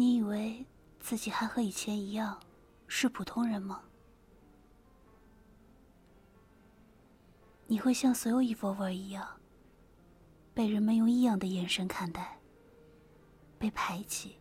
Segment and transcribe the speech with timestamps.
[0.00, 0.64] 你以为
[0.98, 2.40] 自己还和以前一样
[2.86, 3.82] 是普通人吗？
[7.66, 9.28] 你会像所有 Evolver 一样，
[10.54, 12.38] 被人们用异样的眼神看待，
[13.58, 14.38] 被排挤，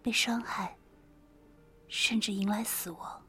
[0.00, 0.78] 被伤害，
[1.88, 3.20] 甚至迎来死亡。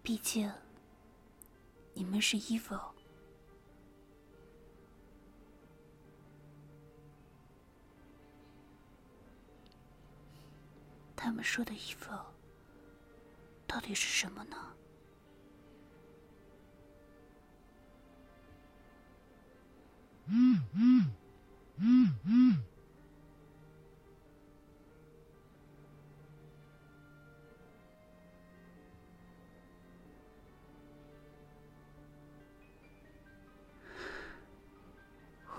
[0.00, 0.48] 毕竟，
[1.92, 2.92] 你们是 Evil。
[11.22, 12.18] 他们说的 evil
[13.66, 14.56] 到底是什么呢？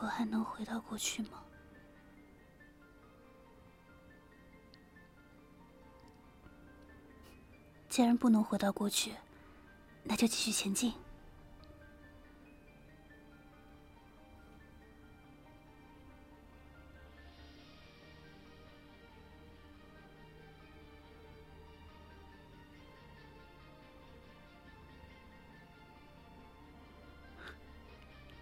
[0.01, 1.43] 我还能回到过去吗？
[7.91, 9.11] 既然不能回到过去，
[10.05, 10.93] 那就继续前进。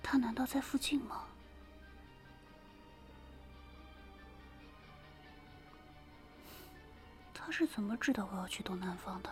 [0.04, 1.29] 他难道在附近吗？
[7.60, 9.30] 是怎么知道我要去东南方的？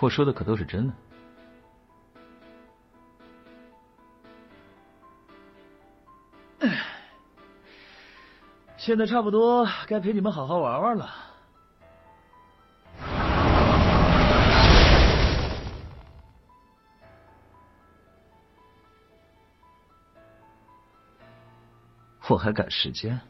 [0.00, 0.94] 我说的可都是真的。
[8.78, 11.10] 现在差不多该陪你们好好玩玩了。
[22.26, 23.20] 我还赶时间。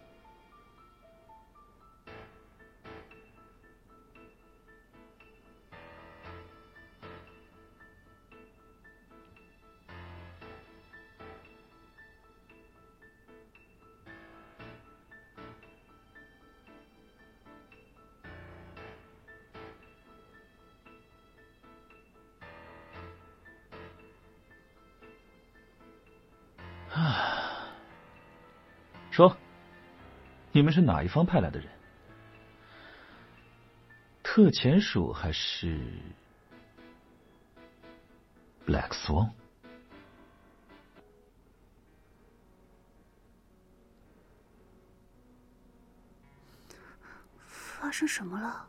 [30.71, 31.69] 们是哪一方派来的人？
[34.23, 35.77] 特遣署还是
[38.65, 39.33] Black Swan？
[47.49, 48.69] 发生什么了？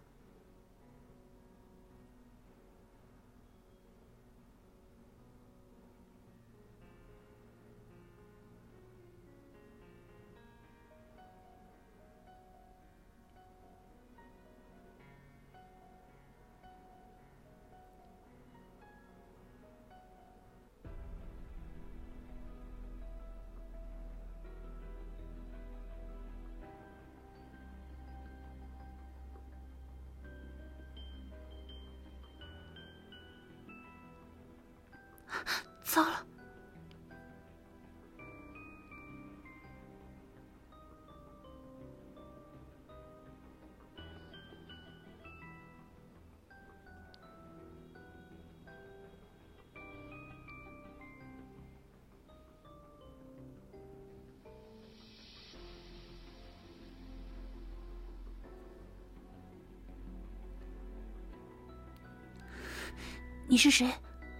[63.51, 63.91] 你是谁？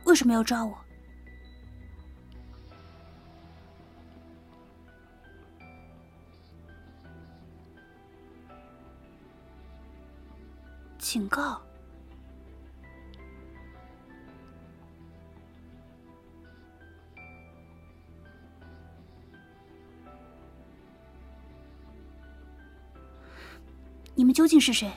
[0.05, 0.73] 为什么要抓我？
[10.97, 11.61] 警告！
[24.15, 24.89] 你们究竟是谁？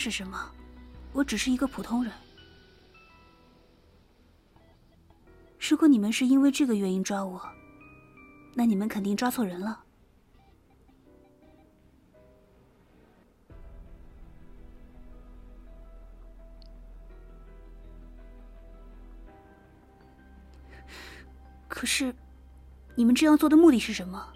[0.00, 0.50] 是什么？
[1.12, 2.10] 我只是一个普通人。
[5.68, 7.40] 如果你们是因为这个原因抓我，
[8.54, 9.84] 那你们肯定抓错人了。
[21.68, 22.14] 可是，
[22.96, 24.32] 你们这样做的目的是什么？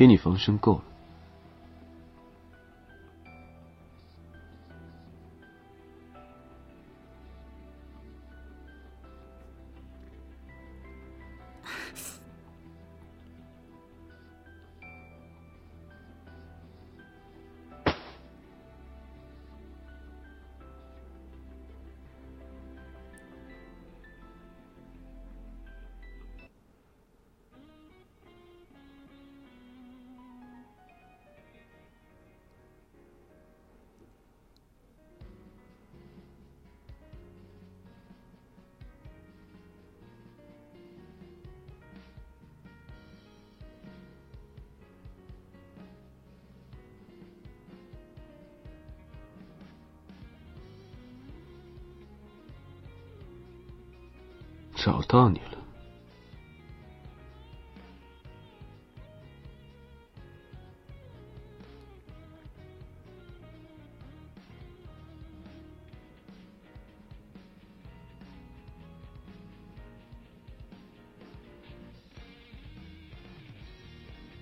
[0.00, 0.84] 给你防身够了。
[54.82, 55.58] 找到你了。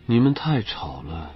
[0.06, 1.34] 你们太吵了，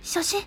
[0.00, 0.40] 小心！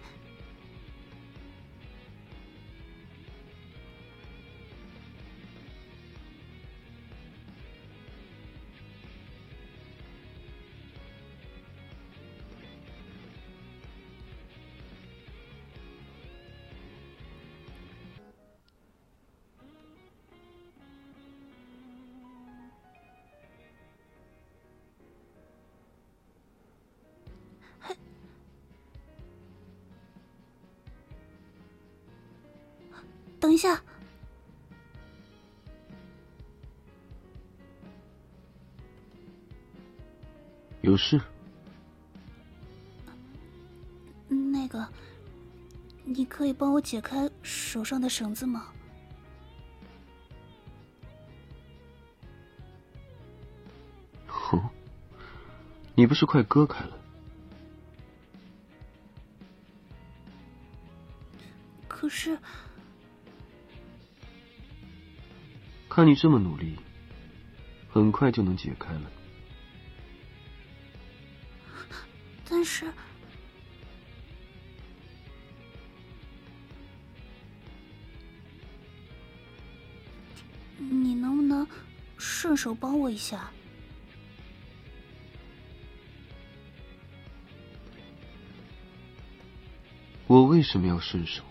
[33.62, 33.80] 下，
[40.82, 41.22] 有事？
[44.28, 44.88] 那个，
[46.04, 48.74] 你可以帮我解开手上的绳子吗？
[54.26, 54.60] 哼，
[55.94, 56.98] 你不是快割开了？
[61.88, 62.36] 可是。
[66.02, 66.80] 看你这么努力，
[67.88, 69.12] 很快就能解开了。
[72.50, 72.92] 但是，
[80.80, 81.68] 你能不能
[82.18, 83.52] 顺手帮我一下？
[90.26, 91.44] 我为什么要顺手？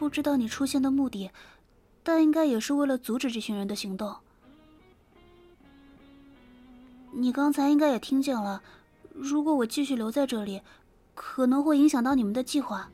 [0.00, 1.30] 不知道你出现的目的，
[2.02, 4.16] 但应该也是为了阻止这群人的行动。
[7.12, 8.62] 你刚才应该也听见了，
[9.12, 10.62] 如果我继续留在这里，
[11.14, 12.90] 可能会影响到你们的计划。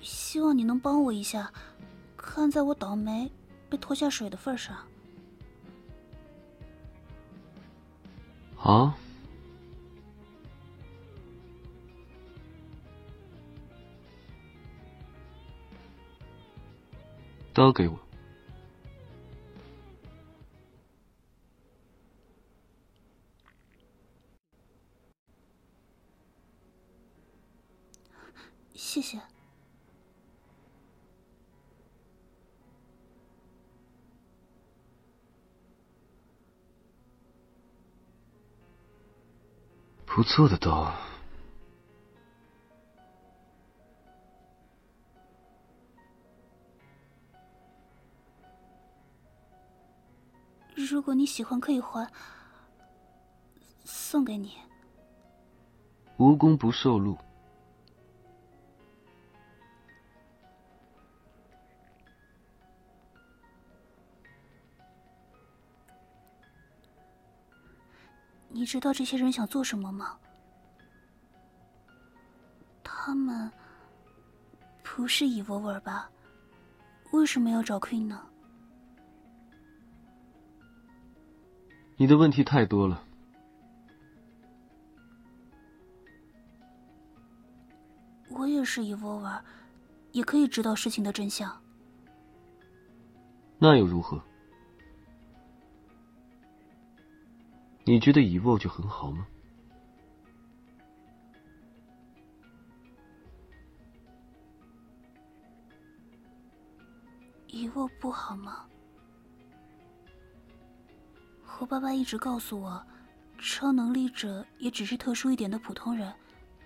[0.00, 1.52] 希望你能帮我一下，
[2.16, 3.30] 看在我倒霉
[3.70, 4.76] 被拖下水的份上。
[8.56, 8.92] 好。
[17.56, 17.98] 刀给我，
[28.74, 29.18] 谢谢。
[40.04, 40.94] 不错的刀，
[51.06, 52.04] 果你喜欢，可以还，
[53.84, 54.58] 送给你。
[56.16, 57.16] 无功不受禄。
[68.48, 70.18] 你知道这些人想做什么吗？
[72.82, 73.48] 他们
[74.82, 76.10] 不是伊沃尔吧？
[77.12, 78.26] 为什么要找 Queen 呢？
[81.98, 83.02] 你的问题太多了。
[88.28, 89.42] 我也是伊沃尔，
[90.12, 91.50] 也可以知道事情的真相。
[93.58, 94.22] 那又如何？
[97.84, 99.26] 你觉得 Evo 就很好吗？
[107.46, 108.66] 以沃不好吗？
[111.58, 112.86] 可爸爸一直告诉我，
[113.38, 116.12] 超能力者也只是特殊一点的普通人，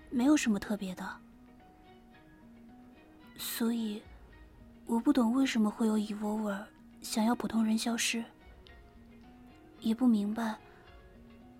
[0.09, 1.17] 没有什么特别的。
[3.37, 4.03] 所以，
[4.85, 6.65] 我不懂为什么会有 Evolver
[7.01, 8.21] 想要普通人消失，
[9.79, 10.57] 也不明白。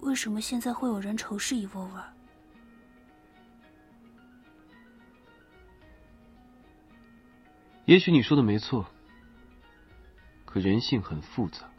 [0.02, 2.04] 为什么现在会有人仇视 Evolver？
[7.86, 8.86] 也许你说的没错，
[10.44, 11.71] 可人性很复杂。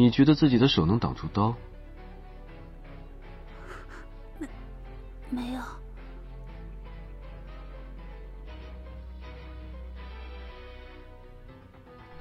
[0.00, 1.56] 你觉得自己的手能挡住刀？
[4.38, 4.46] 没，
[5.28, 5.60] 没有。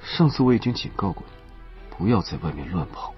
[0.02, 3.14] 上次我已经警告过你，不要在外面乱跑。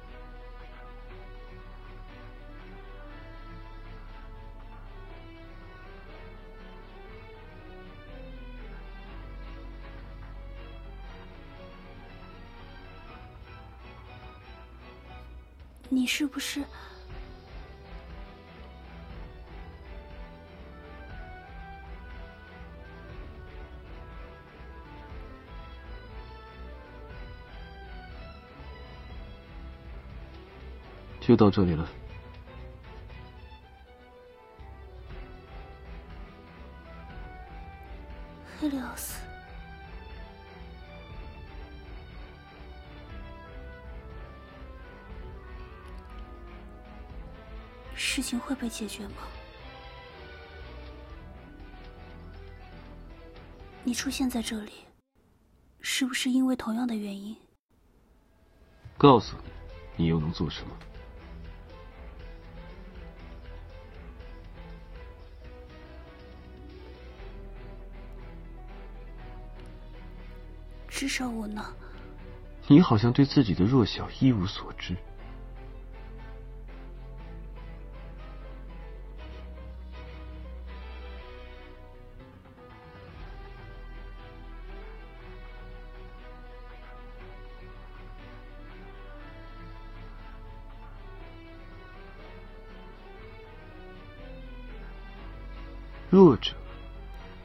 [15.90, 16.64] 你是不是？
[31.20, 31.88] 就到这里了，
[48.70, 49.16] 会解决吗？
[53.84, 54.74] 你出现在这里，
[55.82, 57.36] 是不是因为同样的原因？
[58.96, 60.78] 告诉你，你又能做什么？
[70.88, 71.74] 至少我呢？
[72.68, 74.96] 你好像对自己的弱小一无所知。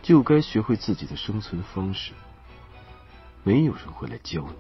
[0.05, 2.13] 就该学会自己的生存方式。
[3.43, 4.55] 没有人会来教你。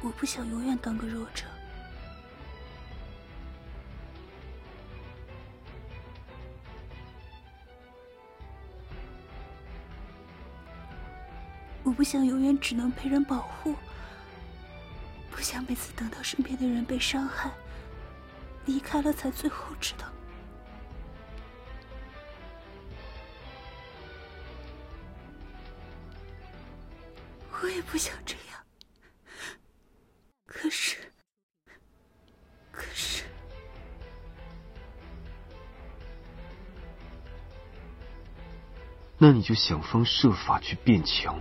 [0.00, 1.44] 我不想永远当个弱者。
[11.82, 13.74] 我不想永远只能被人保护。
[15.50, 17.50] 不想每次等到身边的人被伤害。
[18.66, 20.06] 离开了，才最后知道。
[27.60, 28.64] 我也不想这样，
[30.46, 31.12] 可是，
[32.70, 33.24] 可是，
[39.18, 41.40] 那你就想方设法去变强。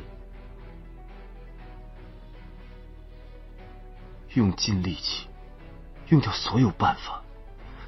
[4.39, 5.27] 用尽力气，
[6.07, 7.21] 用掉所有办法，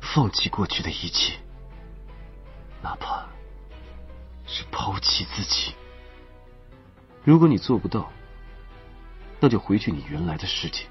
[0.01, 1.39] 放弃过去的一切，
[2.83, 3.25] 哪怕
[4.45, 5.73] 是抛弃自己。
[7.23, 8.11] 如果你做不到，
[9.39, 10.85] 那就回去你原来的世界。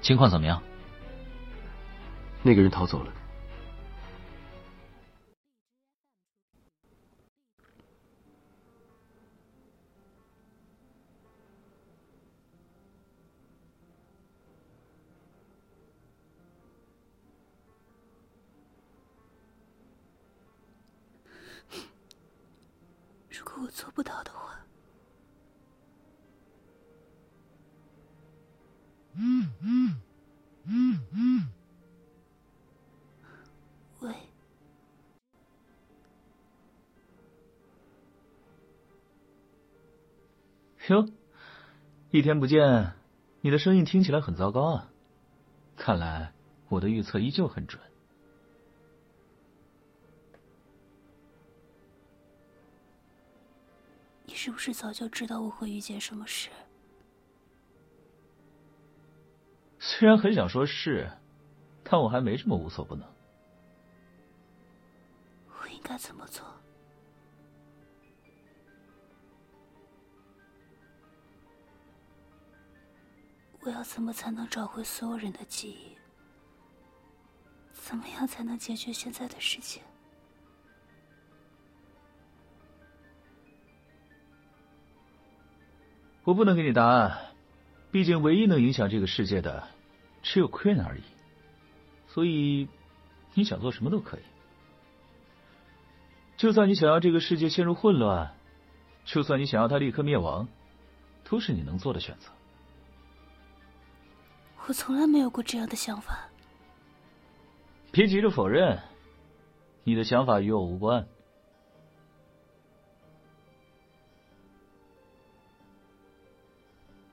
[0.00, 0.60] 情况怎么样？
[2.42, 3.12] 那个人逃走了。
[23.62, 24.58] 我做不到的话，
[29.14, 30.00] 嗯嗯
[30.64, 31.48] 嗯嗯
[34.00, 34.12] 喂，
[40.88, 41.06] 哟，
[42.10, 42.94] 一天不见，
[43.42, 44.90] 你的声音听起来很糟糕啊！
[45.76, 46.32] 看来
[46.68, 47.80] 我的预测依旧很准。
[54.44, 56.50] 是不是早就知道我会遇见什么事？
[59.78, 61.08] 虽然很想说是，
[61.84, 63.08] 但我还没这么无所不能。
[65.46, 66.44] 我应该怎么做？
[73.60, 75.96] 我要怎么才能找回所有人的记忆？
[77.72, 79.80] 怎么样才能解决现在的事情？
[86.24, 87.18] 我不能给你答案，
[87.90, 89.68] 毕竟唯一能影响这个世界的
[90.22, 91.02] 只有 Queen 而已。
[92.08, 92.68] 所以，
[93.34, 94.20] 你想做什么都可以。
[96.36, 98.34] 就算你想要这个世界陷入混乱，
[99.04, 100.48] 就算你想要它立刻灭亡，
[101.24, 102.30] 都是你能做的选择。
[104.66, 106.28] 我从来没有过这样的想法。
[107.90, 108.80] 别急着否认，
[109.84, 111.06] 你的想法与我无关。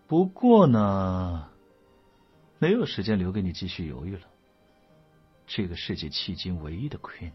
[0.09, 1.49] 不过呢，
[2.57, 4.23] 没有时间留给你继续犹豫了。
[5.45, 7.33] 这个世界迄今唯一的 Queen，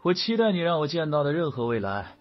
[0.00, 2.16] 我期待你让我见到的任何未来。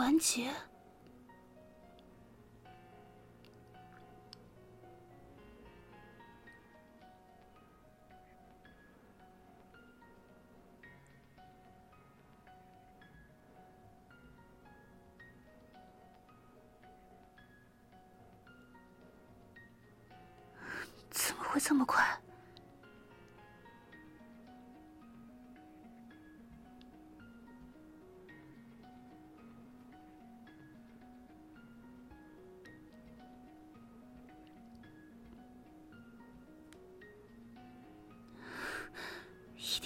[0.00, 0.50] 完结？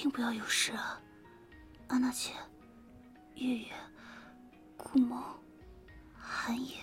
[0.04, 1.00] 定不要有事啊！
[1.88, 2.34] 安娜姐、
[3.36, 3.68] 月月、
[4.76, 5.24] 顾萌、
[6.14, 6.76] 寒野。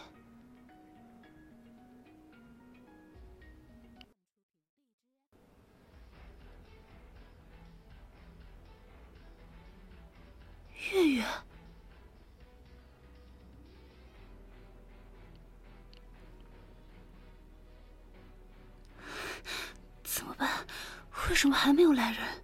[10.91, 11.23] 月月，
[20.03, 20.49] 怎么办？
[21.29, 22.40] 为什么还没有来人？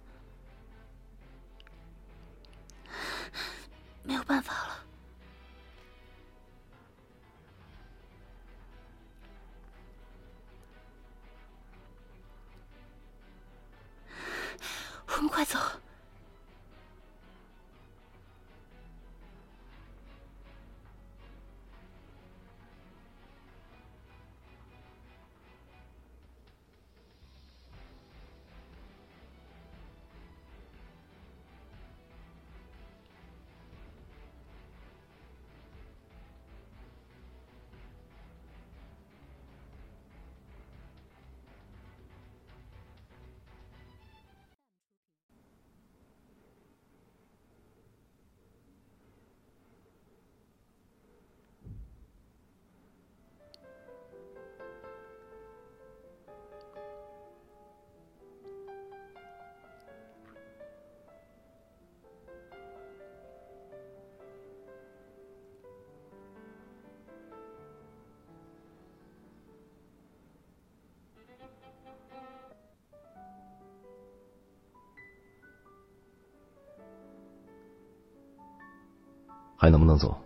[79.60, 80.16] 还能不能走？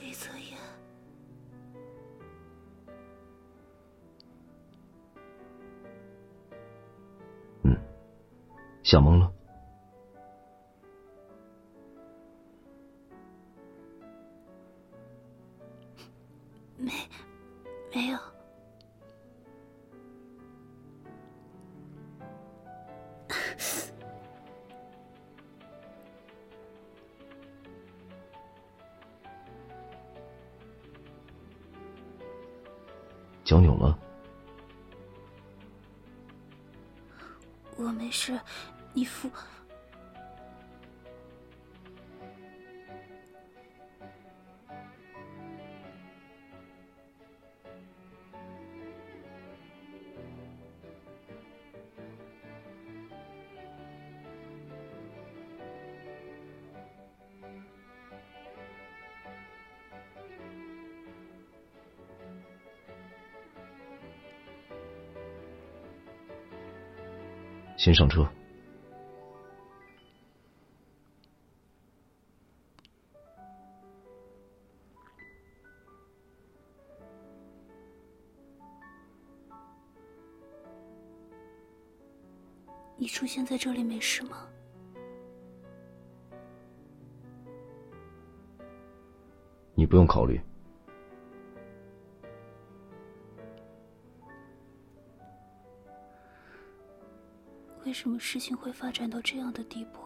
[0.00, 0.58] 李泽言，
[7.64, 7.76] 嗯，
[8.82, 9.30] 想懵了。
[33.48, 33.98] 脚扭了，
[37.78, 38.38] 我没事，
[38.92, 39.30] 你扶。
[67.88, 68.28] 先上车。
[82.98, 84.46] 你出现在这里没事吗？
[89.74, 90.38] 你不用考虑。
[97.84, 100.00] 为什么事情会发展到这样的地步？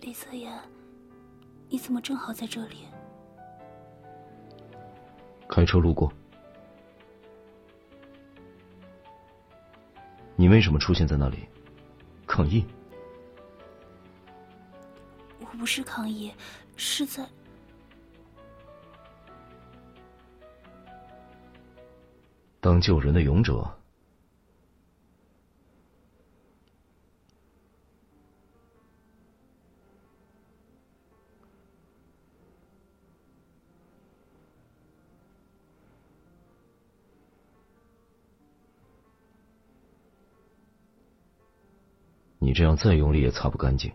[0.00, 0.58] 李泽言，
[1.68, 2.86] 你怎么正好在这里？
[5.48, 6.10] 开车路过。
[10.36, 11.48] 你为什么出现在那里？
[12.26, 12.64] 抗议？
[15.40, 16.32] 我不是抗议，
[16.76, 17.28] 是在……
[22.60, 23.78] 当救人的勇者。
[42.40, 43.92] 你这样再用力也擦不干净。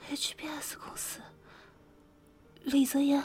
[0.00, 1.20] HBS，HBS 公司，
[2.64, 3.24] 李泽言，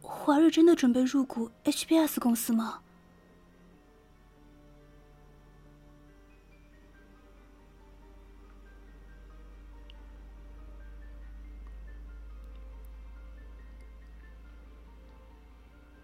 [0.00, 2.82] 华瑞真的准备入股 HBS 公司吗？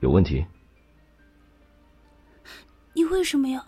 [0.01, 0.45] 有问题？
[2.93, 3.67] 你为什么要？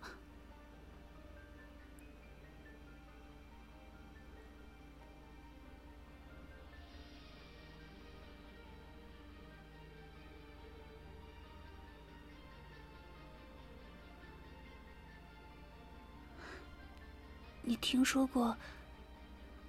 [17.68, 18.56] 你听说过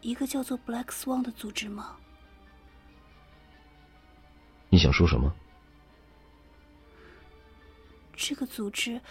[0.02, 1.98] 一个叫做 Black Swan 的组织吗？
[4.70, 5.34] 你想说什么？
[8.16, 9.02] 这个组织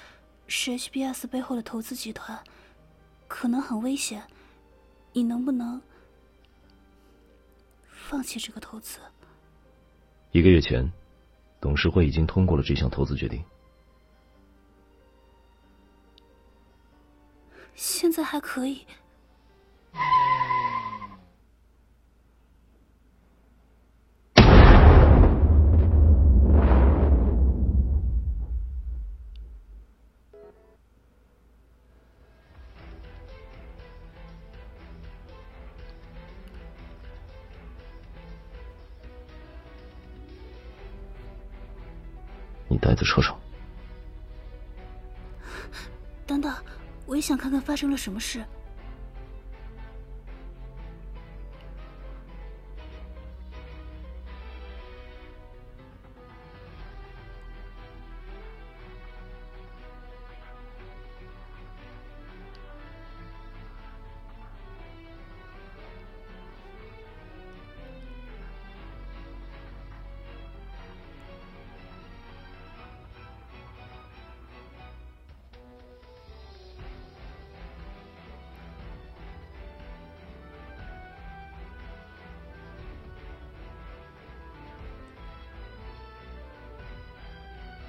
[0.47, 2.41] 是 HBS 背后的投资集团，
[3.27, 4.23] 可能很危险。
[5.13, 5.83] 你能不能
[7.89, 9.01] 放弃这个投资？
[10.31, 10.89] 一个月前，
[11.61, 13.43] 董事会已经通过了这项投资决定。
[17.77, 18.87] 现在还可以。
[42.69, 43.36] 你待在车上。
[47.17, 48.45] 也想看看发生了什么事。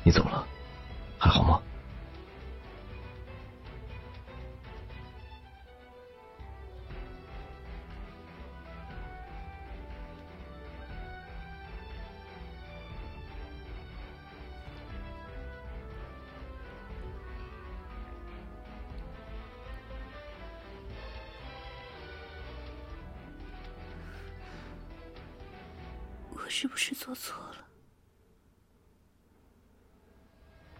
[0.07, 0.47] 你走了？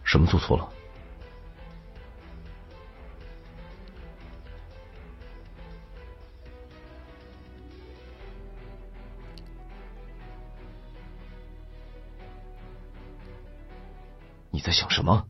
[0.08, 0.66] 什么做错了？
[14.50, 15.28] 你在想什么？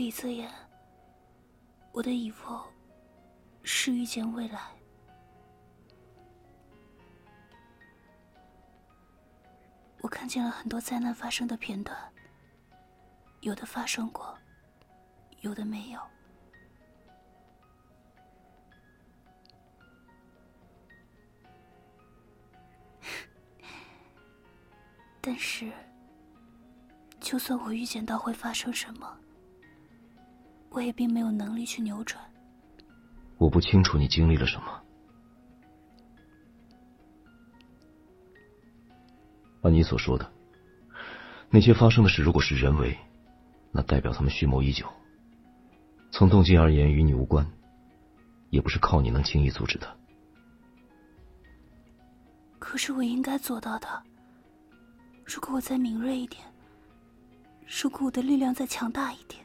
[0.00, 0.50] 李泽言，
[1.92, 2.64] 我的以后
[3.62, 4.58] 是遇见未来。
[10.00, 11.94] 我看见了很多灾难发生的片段，
[13.40, 14.34] 有的发生过。
[15.42, 16.00] 有的没有，
[25.20, 25.70] 但是，
[27.20, 29.20] 就算我预见到会发生什么，
[30.70, 32.22] 我也并没有能力去扭转。
[33.38, 34.82] 我不清楚你经历了什么。
[39.62, 40.32] 按你所说的，
[41.50, 42.96] 那些发生的事，如果是人为，
[43.72, 44.86] 那代表他们蓄谋已久。
[46.10, 47.46] 从动机而言，与你无关，
[48.48, 49.96] 也不是靠你能轻易阻止的。
[52.58, 54.02] 可是我应该做到的。
[55.24, 56.42] 如果我再敏锐一点，
[57.66, 59.44] 如果我的力量再强大一点，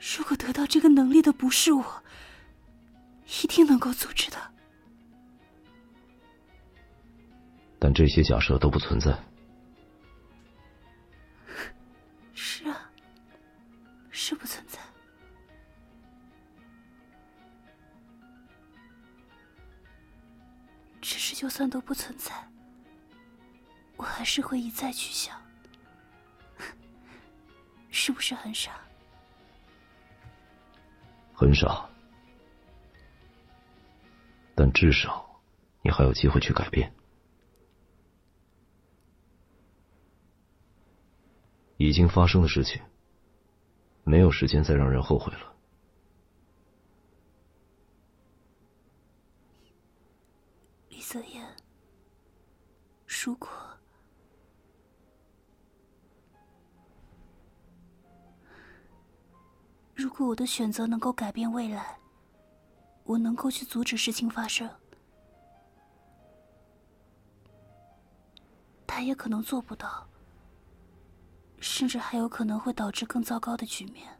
[0.00, 2.02] 如果得到这个能力的不是我，
[3.42, 4.36] 一定能够阻止的。
[7.78, 9.16] 但这些假设都不存在。
[12.34, 12.90] 是啊，
[14.10, 14.78] 是不存在。
[21.00, 22.32] 只是就算都不存在，
[23.96, 25.40] 我还是会一再去想，
[27.90, 28.72] 是不是很傻？
[31.40, 31.88] 很少，
[34.54, 35.40] 但至少
[35.80, 36.94] 你还有机会去改变。
[41.78, 42.82] 已经发生的事情，
[44.04, 45.56] 没有时间再让人后悔了。
[50.90, 51.56] 李泽言，
[53.06, 53.48] 如果
[60.00, 61.98] 如果我的选择能够改变未来，
[63.04, 64.66] 我能够去阻止事情发生，
[68.86, 70.06] 他也可能做不到。
[71.60, 74.18] 甚至还有可能会导致更糟糕的局面。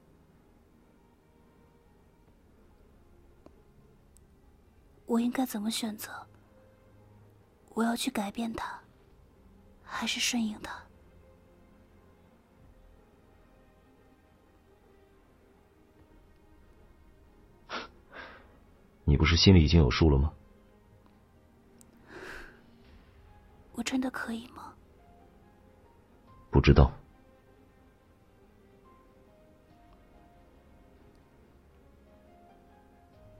[5.07, 6.27] 我应该怎么选择？
[7.71, 8.79] 我要去改变他，
[9.83, 10.90] 还是顺应他？
[19.05, 20.33] 你不是心里已经有数了吗？
[23.73, 24.75] 我真的可以吗？
[26.51, 26.93] 不知道。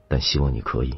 [0.07, 0.93] 但希望你可以。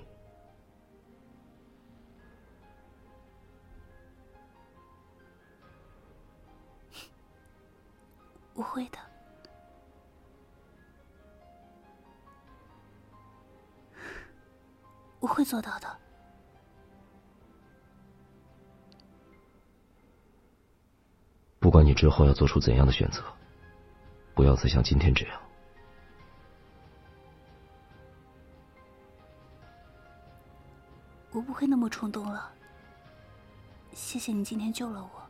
[8.55, 8.97] 我会的，
[15.23, 15.87] 我会做到的。
[21.61, 23.23] 不管你之后要做出怎样的选择，
[24.35, 25.41] 不要再像今天这样。
[31.31, 32.51] 我不会那么冲动了。
[33.93, 35.23] 谢谢你今天救了我，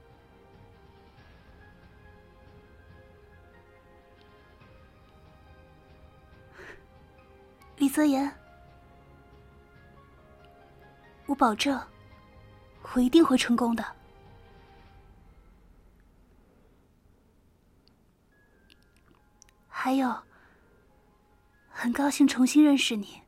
[7.77, 8.42] 李泽言。
[11.25, 11.81] 我保证，
[12.93, 13.83] 我一定会成功的。
[19.67, 20.15] 还有，
[21.69, 23.22] 很高兴重新认识你。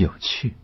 [0.00, 0.54] 有趣。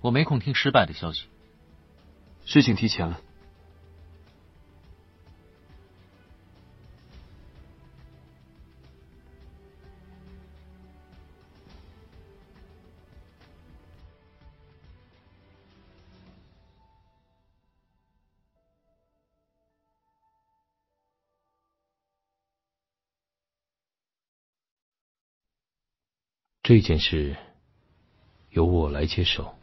[0.00, 1.26] 我没空听失败的消息。
[2.44, 3.20] 事情提前了。
[26.64, 27.36] 这件事
[28.48, 29.54] 由我来接手。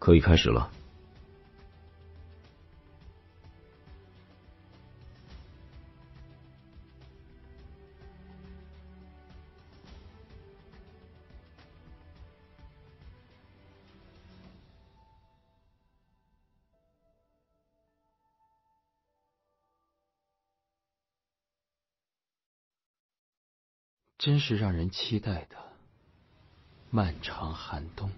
[0.00, 0.81] 可以开始了。
[24.22, 25.56] 真是让人期待的
[26.90, 28.08] 漫长寒冬。